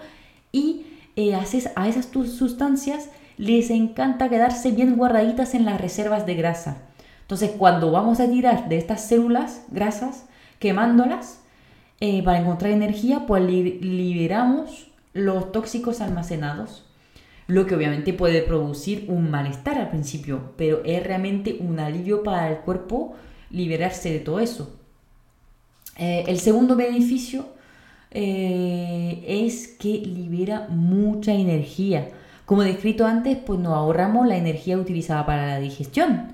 y 0.52 0.84
eh, 1.16 1.34
a 1.34 1.88
esas 1.88 2.06
sustancias 2.06 3.08
les 3.38 3.70
encanta 3.70 4.28
quedarse 4.28 4.72
bien 4.72 4.96
guardaditas 4.96 5.54
en 5.54 5.64
las 5.64 5.80
reservas 5.80 6.26
de 6.26 6.34
grasa. 6.34 6.82
Entonces, 7.22 7.52
cuando 7.56 7.92
vamos 7.92 8.20
a 8.20 8.28
tirar 8.28 8.68
de 8.68 8.76
estas 8.76 9.08
células 9.08 9.62
grasas, 9.70 10.26
quemándolas, 10.58 11.40
eh, 12.00 12.22
para 12.22 12.40
encontrar 12.40 12.72
energía, 12.72 13.24
pues 13.26 13.42
liberamos 13.42 14.90
los 15.14 15.50
tóxicos 15.50 16.02
almacenados 16.02 16.85
lo 17.46 17.66
que 17.66 17.74
obviamente 17.74 18.12
puede 18.12 18.42
producir 18.42 19.06
un 19.08 19.30
malestar 19.30 19.78
al 19.78 19.90
principio, 19.90 20.52
pero 20.56 20.82
es 20.84 21.02
realmente 21.04 21.58
un 21.60 21.78
alivio 21.78 22.22
para 22.22 22.50
el 22.50 22.58
cuerpo 22.58 23.14
liberarse 23.50 24.10
de 24.10 24.20
todo 24.20 24.40
eso. 24.40 24.76
Eh, 25.96 26.24
el 26.26 26.40
segundo 26.40 26.76
beneficio 26.76 27.46
eh, 28.10 29.24
es 29.26 29.68
que 29.68 29.98
libera 29.98 30.66
mucha 30.68 31.32
energía. 31.32 32.08
Como 32.44 32.62
descrito 32.62 33.06
antes, 33.06 33.36
pues 33.38 33.58
nos 33.60 33.74
ahorramos 33.74 34.26
la 34.26 34.36
energía 34.36 34.78
utilizada 34.78 35.24
para 35.26 35.46
la 35.46 35.58
digestión. 35.58 36.32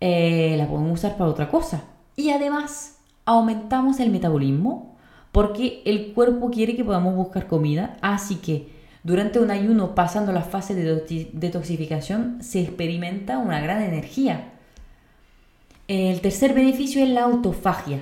Eh, 0.00 0.54
la 0.58 0.68
podemos 0.68 0.92
usar 0.92 1.16
para 1.16 1.30
otra 1.30 1.48
cosa. 1.50 1.84
Y 2.16 2.30
además 2.30 2.98
aumentamos 3.24 4.00
el 4.00 4.10
metabolismo 4.10 4.96
porque 5.32 5.82
el 5.84 6.14
cuerpo 6.14 6.50
quiere 6.50 6.76
que 6.76 6.84
podamos 6.84 7.14
buscar 7.14 7.46
comida, 7.46 7.96
así 8.00 8.36
que 8.36 8.75
durante 9.06 9.38
un 9.38 9.52
ayuno, 9.52 9.94
pasando 9.94 10.32
la 10.32 10.42
fase 10.42 10.74
de 10.74 11.30
detoxificación, 11.32 12.38
se 12.42 12.60
experimenta 12.60 13.38
una 13.38 13.60
gran 13.60 13.80
energía. 13.80 14.54
El 15.86 16.20
tercer 16.20 16.54
beneficio 16.54 17.04
es 17.04 17.10
la 17.10 17.22
autofagia, 17.22 18.00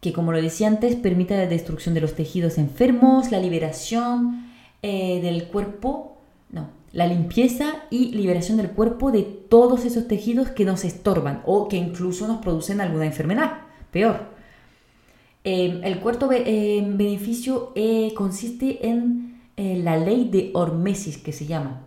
que 0.00 0.14
como 0.14 0.32
lo 0.32 0.40
decía 0.40 0.68
antes, 0.68 0.96
permite 0.96 1.36
la 1.36 1.46
destrucción 1.46 1.94
de 1.94 2.00
los 2.00 2.14
tejidos 2.14 2.56
enfermos, 2.56 3.30
la 3.30 3.38
liberación 3.38 4.50
eh, 4.82 5.20
del 5.20 5.44
cuerpo, 5.48 6.16
no, 6.50 6.70
la 6.94 7.06
limpieza 7.06 7.74
y 7.90 8.12
liberación 8.12 8.56
del 8.56 8.70
cuerpo 8.70 9.12
de 9.12 9.24
todos 9.24 9.84
esos 9.84 10.08
tejidos 10.08 10.48
que 10.48 10.64
nos 10.64 10.86
estorban 10.86 11.42
o 11.44 11.68
que 11.68 11.76
incluso 11.76 12.26
nos 12.26 12.38
producen 12.38 12.80
alguna 12.80 13.04
enfermedad. 13.04 13.58
Peor. 13.90 14.30
Eh, 15.44 15.82
el 15.84 16.00
cuarto 16.00 16.30
eh, 16.32 16.82
beneficio 16.82 17.74
consiste 18.14 18.88
en 18.88 19.29
eh, 19.60 19.76
la 19.76 19.98
ley 19.98 20.26
de 20.30 20.52
hormesis 20.54 21.18
que 21.18 21.32
se 21.32 21.44
llama. 21.44 21.82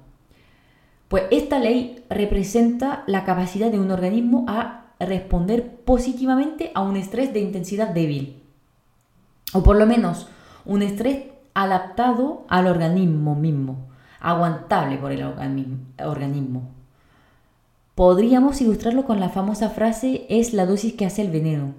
Pues 1.07 1.23
esta 1.31 1.57
ley 1.57 2.03
representa 2.07 3.03
la 3.07 3.23
capacidad 3.23 3.71
de 3.71 3.79
un 3.79 3.89
organismo 3.89 4.45
a 4.47 4.93
responder 4.99 5.77
positivamente 5.83 6.71
a 6.75 6.81
un 6.81 6.97
estrés 6.97 7.33
de 7.33 7.39
intensidad 7.39 7.89
débil. 7.89 8.43
O 9.53 9.63
por 9.63 9.75
lo 9.75 9.87
menos 9.87 10.27
un 10.65 10.83
estrés 10.83 11.25
adaptado 11.55 12.45
al 12.47 12.67
organismo 12.67 13.33
mismo, 13.33 13.87
aguantable 14.19 14.97
por 14.97 15.11
el 15.11 15.23
organismo. 15.23 16.69
Podríamos 17.95 18.61
ilustrarlo 18.61 19.03
con 19.03 19.19
la 19.19 19.29
famosa 19.29 19.71
frase 19.71 20.27
es 20.29 20.53
la 20.53 20.67
dosis 20.67 20.93
que 20.93 21.07
hace 21.07 21.23
el 21.23 21.31
veneno. 21.31 21.73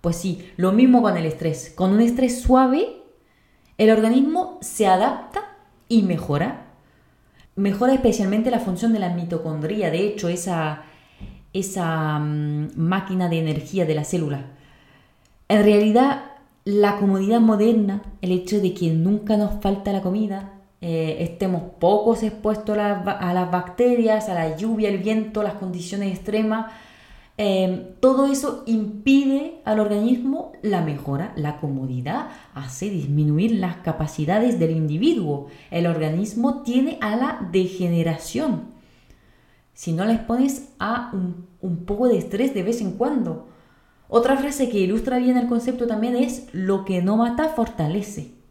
Pues 0.00 0.16
sí, 0.16 0.48
lo 0.56 0.72
mismo 0.72 1.02
con 1.02 1.18
el 1.18 1.26
estrés. 1.26 1.70
Con 1.74 1.92
un 1.92 2.00
estrés 2.00 2.40
suave, 2.40 3.03
el 3.78 3.90
organismo 3.90 4.58
se 4.60 4.86
adapta 4.86 5.40
y 5.88 6.02
mejora. 6.02 6.66
Mejora 7.56 7.94
especialmente 7.94 8.50
la 8.50 8.60
función 8.60 8.92
de 8.92 8.98
la 8.98 9.10
mitocondría, 9.10 9.90
de 9.90 10.06
hecho, 10.06 10.28
esa, 10.28 10.82
esa 11.52 12.18
mm, 12.18 12.70
máquina 12.76 13.28
de 13.28 13.38
energía 13.38 13.86
de 13.86 13.94
la 13.94 14.04
célula. 14.04 14.46
En 15.48 15.62
realidad, 15.62 16.24
la 16.64 16.96
comodidad 16.96 17.40
moderna, 17.40 18.02
el 18.22 18.32
hecho 18.32 18.60
de 18.60 18.74
que 18.74 18.90
nunca 18.90 19.36
nos 19.36 19.60
falta 19.60 19.92
la 19.92 20.00
comida, 20.02 20.54
eh, 20.80 21.16
estemos 21.20 21.62
pocos 21.78 22.22
expuestos 22.22 22.76
a, 22.76 23.32
las 23.32 23.50
bacterias, 23.50 24.28
a 24.28 24.34
la 24.34 24.56
lluvia, 24.56 24.88
el 24.88 24.98
viento, 24.98 25.42
las 25.42 25.54
condiciones 25.54 26.12
extremas, 26.12 26.72
eh, 27.36 27.96
todo 27.98 28.26
eso 28.30 28.62
impide 28.66 29.60
al 29.64 29.80
organismo 29.80 30.52
la 30.62 30.82
mejora, 30.82 31.32
la 31.36 31.58
comodidad, 31.58 32.28
hace 32.54 32.90
disminuir 32.90 33.52
las 33.52 33.76
capacidades 33.78 34.60
del 34.60 34.70
individuo. 34.70 35.48
El 35.70 35.86
organismo 35.86 36.62
tiene 36.62 36.98
a 37.00 37.16
la 37.16 37.48
degeneración. 37.50 38.72
Si 39.72 39.92
no 39.92 40.04
les 40.04 40.20
pones 40.20 40.68
a 40.78 41.10
un, 41.12 41.48
un 41.60 41.84
poco 41.84 42.06
de 42.06 42.18
estrés 42.18 42.54
de 42.54 42.62
vez 42.62 42.80
en 42.80 42.92
cuando, 42.92 43.48
otra 44.08 44.36
frase 44.36 44.68
que 44.68 44.78
ilustra 44.78 45.18
bien 45.18 45.36
el 45.36 45.48
concepto 45.48 45.88
también 45.88 46.14
es 46.14 46.46
lo 46.52 46.84
que 46.84 47.02
no 47.02 47.16
mata 47.16 47.48
fortalece. 47.48 48.43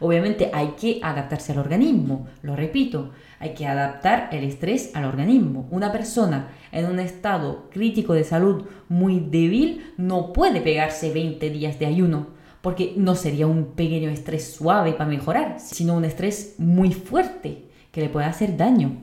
Obviamente 0.00 0.50
hay 0.52 0.74
que 0.78 1.00
adaptarse 1.02 1.52
al 1.52 1.58
organismo, 1.58 2.26
lo 2.42 2.54
repito, 2.54 3.10
hay 3.38 3.54
que 3.54 3.66
adaptar 3.66 4.28
el 4.32 4.44
estrés 4.44 4.90
al 4.94 5.04
organismo. 5.04 5.66
Una 5.70 5.92
persona 5.92 6.48
en 6.72 6.86
un 6.86 6.98
estado 6.98 7.68
crítico 7.70 8.12
de 8.14 8.24
salud 8.24 8.64
muy 8.88 9.20
débil 9.20 9.92
no 9.96 10.32
puede 10.32 10.60
pegarse 10.60 11.12
20 11.12 11.50
días 11.50 11.78
de 11.78 11.86
ayuno, 11.86 12.28
porque 12.60 12.94
no 12.96 13.14
sería 13.14 13.46
un 13.46 13.72
pequeño 13.74 14.10
estrés 14.10 14.52
suave 14.52 14.92
para 14.92 15.10
mejorar, 15.10 15.60
sino 15.60 15.96
un 15.96 16.04
estrés 16.04 16.56
muy 16.58 16.92
fuerte 16.92 17.64
que 17.92 18.00
le 18.00 18.08
puede 18.08 18.26
hacer 18.26 18.56
daño. 18.56 18.98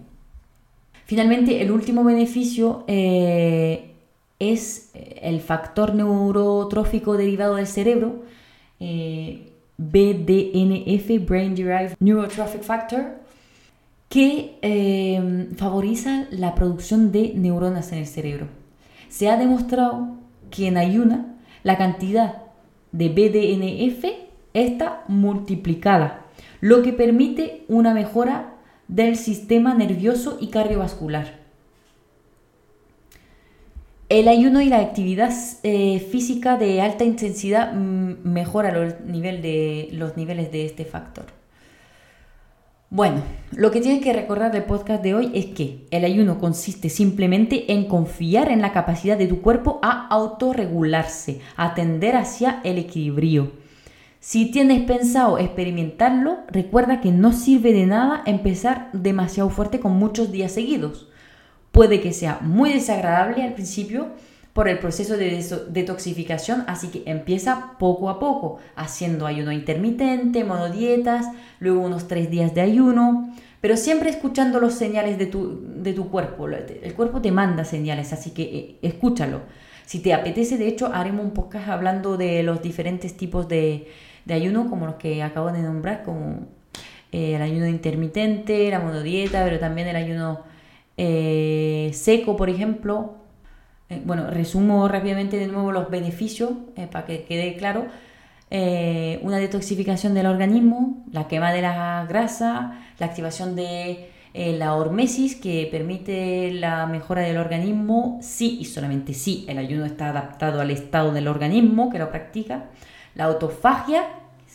Finalmente, 1.06 1.62
el 1.62 1.72
último 1.72 2.04
beneficio 2.04 2.86
eh, 2.88 3.94
es 4.40 4.92
el 4.94 5.42
factor 5.42 5.96
neurotrófico 5.96 7.18
derivado 7.18 7.56
del 7.56 7.68
cerebro, 7.68 8.24
eh, 8.80 9.53
BDNF, 9.78 11.26
Brain 11.26 11.56
Derived 11.56 11.96
Neurotrophic 12.00 12.62
Factor, 12.62 13.20
que 14.10 14.60
eh, 14.62 15.50
favoriza 15.58 16.28
la 16.32 16.54
producción 16.56 17.12
de 17.12 17.34
neuronas 17.36 17.92
en 17.92 18.00
el 18.00 18.08
cerebro. 18.08 18.48
Se 19.10 19.30
ha 19.30 19.38
demostrado 19.38 20.18
que 20.52 20.68
en 20.68 20.78
ayuna 20.78 21.36
la 21.64 21.78
cantidad 21.78 22.44
de 22.92 23.10
BDNF 23.10 24.06
está 24.54 25.04
multiplicada, 25.08 26.26
lo 26.62 26.84
que 26.84 26.94
permite 26.94 27.66
una 27.68 27.94
mejora 27.94 28.54
del 28.88 29.18
sistema 29.18 29.74
nervioso 29.74 30.38
y 30.40 30.48
cardiovascular. 30.48 31.43
El 34.14 34.28
ayuno 34.28 34.62
y 34.62 34.70
la 34.70 34.78
actividad 34.78 35.34
eh, 35.64 36.00
física 36.00 36.56
de 36.56 36.82
alta 36.82 37.04
intensidad 37.04 37.74
mm, 37.74 38.18
mejora 38.24 38.72
los, 38.72 38.94
los 39.02 40.18
niveles 40.18 40.52
de 40.52 40.66
este 40.68 40.86
factor. 40.86 41.26
Bueno, 42.92 43.24
lo 43.56 43.72
que 43.72 43.82
tienes 43.82 44.04
que 44.04 44.14
recordar 44.14 44.52
del 44.52 44.66
podcast 44.66 45.02
de 45.02 45.16
hoy 45.16 45.32
es 45.34 45.48
que 45.48 45.88
el 45.90 46.06
ayuno 46.06 46.38
consiste 46.38 46.92
simplemente 46.92 47.74
en 47.74 47.86
confiar 47.86 48.52
en 48.52 48.62
la 48.62 48.72
capacidad 48.72 49.18
de 49.18 49.26
tu 49.26 49.42
cuerpo 49.42 49.80
a 49.82 50.06
autorregularse, 50.10 51.42
a 51.56 51.74
tender 51.74 52.16
hacia 52.16 52.62
el 52.64 52.78
equilibrio. 52.78 53.54
Si 54.20 54.52
tienes 54.52 54.84
pensado 54.84 55.40
experimentarlo, 55.40 56.38
recuerda 56.50 57.02
que 57.02 57.12
no 57.12 57.34
sirve 57.34 57.74
de 57.74 57.88
nada 57.88 58.22
empezar 58.28 58.92
demasiado 58.94 59.50
fuerte 59.50 59.80
con 59.80 59.94
muchos 59.94 60.32
días 60.32 60.52
seguidos. 60.52 61.08
Puede 61.74 62.02
que 62.02 62.14
sea 62.14 62.38
muy 62.40 62.72
desagradable 62.72 63.42
al 63.42 63.56
principio 63.56 64.10
por 64.54 64.70
el 64.70 64.78
proceso 64.78 65.18
de 65.18 65.44
detoxificación, 65.70 66.66
así 66.68 66.90
que 66.90 67.02
empieza 67.08 67.72
poco 67.80 68.12
a 68.12 68.20
poco, 68.20 68.60
haciendo 68.76 69.26
ayuno 69.26 69.52
intermitente, 69.52 70.44
monodietas, 70.44 71.26
luego 71.60 71.82
unos 71.82 72.08
tres 72.08 72.30
días 72.30 72.54
de 72.54 72.62
ayuno, 72.62 73.34
pero 73.60 73.76
siempre 73.76 74.12
escuchando 74.12 74.60
los 74.60 74.76
señales 74.76 75.18
de 75.18 75.26
tu, 75.26 75.64
de 75.82 75.94
tu 75.94 76.12
cuerpo. 76.12 76.48
El 76.48 76.94
cuerpo 76.94 77.22
te 77.22 77.32
manda 77.32 77.66
señales, 77.66 78.14
así 78.14 78.30
que 78.30 78.44
eh, 78.44 78.76
escúchalo. 78.84 79.42
Si 79.88 79.98
te 79.98 80.14
apetece, 80.14 80.60
de 80.60 80.68
hecho, 80.68 80.94
haremos 80.94 81.26
un 81.26 81.32
podcast 81.32 81.70
hablando 81.70 82.18
de 82.18 82.44
los 82.44 82.62
diferentes 82.62 83.18
tipos 83.18 83.48
de, 83.48 83.88
de 84.26 84.34
ayuno, 84.36 84.70
como 84.70 84.86
los 84.86 84.96
que 84.96 85.24
acabo 85.24 85.52
de 85.52 85.64
nombrar, 85.64 86.04
como 86.04 86.50
eh, 87.12 87.34
el 87.34 87.42
ayuno 87.42 87.66
intermitente, 87.68 88.70
la 88.70 88.78
monodieta, 88.78 89.44
pero 89.44 89.58
también 89.58 89.88
el 89.88 89.96
ayuno 89.96 90.53
eh, 90.98 91.92
seco, 91.94 92.36
por 92.36 92.50
ejemplo. 92.50 93.16
Eh, 93.90 94.02
bueno, 94.06 94.30
resumo 94.30 94.88
rápidamente 94.88 95.38
de 95.38 95.48
nuevo 95.48 95.72
los 95.72 95.90
beneficios 95.90 96.52
eh, 96.76 96.88
para 96.92 97.06
que 97.06 97.24
quede 97.24 97.56
claro. 97.56 97.88
una 99.24 99.38
detoxificación 99.38 100.14
del 100.14 100.28
organismo, 100.28 101.04
la 101.12 101.28
quema 101.28 101.52
de 101.52 101.62
la 101.64 102.06
grasa, 102.08 102.80
la 103.00 103.08
activación 103.08 103.56
de 103.56 104.10
la 104.36 104.76
hormesis 104.76 105.36
que 105.36 105.68
permite 105.72 106.52
la 106.52 106.86
mejora 106.86 107.22
del 107.22 107.38
organismo 107.38 108.20
si 108.22 108.60
y 108.60 108.66
solamente 108.66 109.14
si 109.14 109.46
el 109.48 109.58
ayuno 109.58 109.86
está 109.86 110.10
adaptado 110.10 110.62
al 110.62 110.70
estado 110.70 111.12
del 111.14 111.28
organismo 111.28 111.90
que 111.90 112.00
lo 112.00 112.10
practica, 112.12 112.66
la 113.16 113.26
autofagia, 113.26 114.04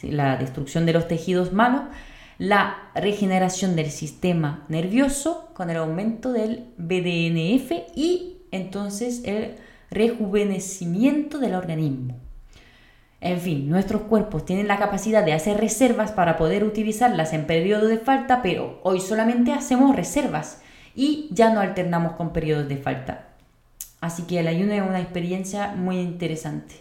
la 0.02 0.36
destrucción 0.36 0.86
de 0.86 0.92
los 0.92 1.08
tejidos 1.08 1.52
malos, 1.52 1.82
la 2.38 2.90
regeneración 2.94 3.74
del 3.74 3.90
sistema 3.90 4.64
nervioso 4.68 5.50
con 5.54 5.70
el 5.70 5.76
aumento 5.76 6.32
del 6.32 6.66
BDNF 6.78 7.72
y 7.96 8.36
entonces 8.52 9.22
el 9.24 9.56
rejuvenecimiento 9.90 11.38
del 11.38 11.54
organismo. 11.54 12.14
En 13.20 13.40
fin, 13.40 13.68
nuestros 13.68 14.02
cuerpos 14.02 14.44
tienen 14.44 14.68
la 14.68 14.78
capacidad 14.78 15.24
de 15.24 15.32
hacer 15.32 15.58
reservas 15.58 16.12
para 16.12 16.36
poder 16.36 16.62
utilizarlas 16.62 17.32
en 17.32 17.46
periodo 17.46 17.88
de 17.88 17.98
falta, 17.98 18.42
pero 18.42 18.78
hoy 18.84 19.00
solamente 19.00 19.52
hacemos 19.52 19.96
reservas 19.96 20.62
y 20.94 21.28
ya 21.32 21.52
no 21.52 21.60
alternamos 21.60 22.12
con 22.12 22.32
periodos 22.32 22.68
de 22.68 22.76
falta. 22.76 23.26
Así 24.00 24.22
que 24.22 24.38
el 24.38 24.46
ayuno 24.46 24.72
es 24.72 24.82
una 24.82 25.00
experiencia 25.00 25.74
muy 25.74 25.98
interesante. 25.98 26.76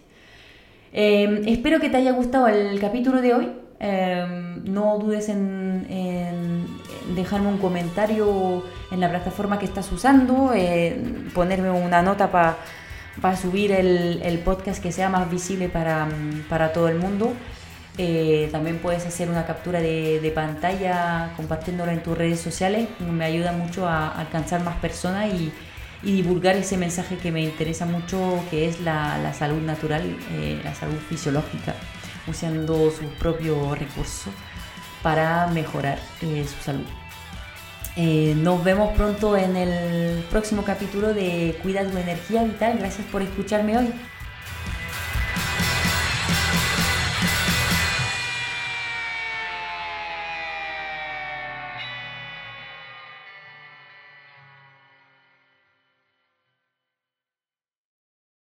Eh, 0.94 1.42
espero 1.48 1.80
que 1.80 1.90
te 1.90 1.98
haya 1.98 2.12
gustado 2.12 2.48
el 2.48 2.80
capítulo 2.80 3.22
de 3.22 3.34
hoy. 3.34 3.52
Em, 3.80 4.64
no 4.66 4.98
dudes 4.98 5.30
en, 5.30 6.66
dejarme 7.16 7.48
un 7.48 7.58
comentario 7.60 8.64
en 8.92 9.00
la 9.00 9.10
plataforma 9.10 9.60
que 9.60 9.66
estás 9.66 9.92
usando, 9.92 10.52
ponerme 11.34 11.70
una 11.70 12.02
nota 12.02 12.32
para 12.32 13.38
subir 13.38 13.72
el, 13.72 14.42
podcast 14.44 14.82
que 14.82 14.92
sea 14.92 15.10
más 15.10 15.30
visible 15.30 15.70
para, 15.70 16.08
todo 16.74 16.88
el 16.88 16.98
mundo. 16.98 17.34
Eh, 18.00 18.50
también 18.52 18.78
puedes 18.78 19.06
hacer 19.08 19.30
una 19.30 19.46
captura 19.46 19.80
de, 19.80 20.32
pantalla 20.34 21.34
compartiéndola 21.36 21.94
en 21.94 22.02
tus 22.02 22.18
redes 22.18 22.40
sociales. 22.40 22.88
Me 23.00 23.26
ayuda 23.26 23.52
mucho 23.52 23.88
a 23.88 24.10
alcanzar 24.10 24.64
más 24.64 24.78
personas 24.78 25.34
y, 25.34 25.52
divulgar 26.04 26.56
ese 26.56 26.78
mensaje 26.78 27.18
que 27.18 27.32
me 27.32 27.42
interesa 27.42 27.86
mucho, 27.86 28.40
que 28.50 28.68
es 28.70 28.82
la, 28.82 29.34
salud 29.34 29.62
natural, 29.62 30.04
eh, 30.32 30.60
la 30.64 30.74
salud 30.74 30.98
fisiológica 31.10 31.74
usando 32.28 32.92
sus 32.92 33.08
propios 33.20 33.78
recursos 33.78 34.34
para 35.02 35.48
mejorar 35.48 36.00
eh, 36.22 36.46
su 36.48 36.64
salud. 36.64 36.86
Eh, 37.96 38.36
nos 38.38 38.64
vemos 38.64 38.96
pronto 38.96 39.36
en 39.36 39.56
el 39.56 40.24
próximo 40.30 40.64
capítulo 40.64 41.14
de 41.14 41.58
Cuida 41.64 41.84
tu 41.90 41.98
energía 41.98 42.44
vital. 42.44 42.78
Gracias 42.78 43.08
por 43.08 43.22
escucharme 43.22 43.78
hoy. 43.78 43.94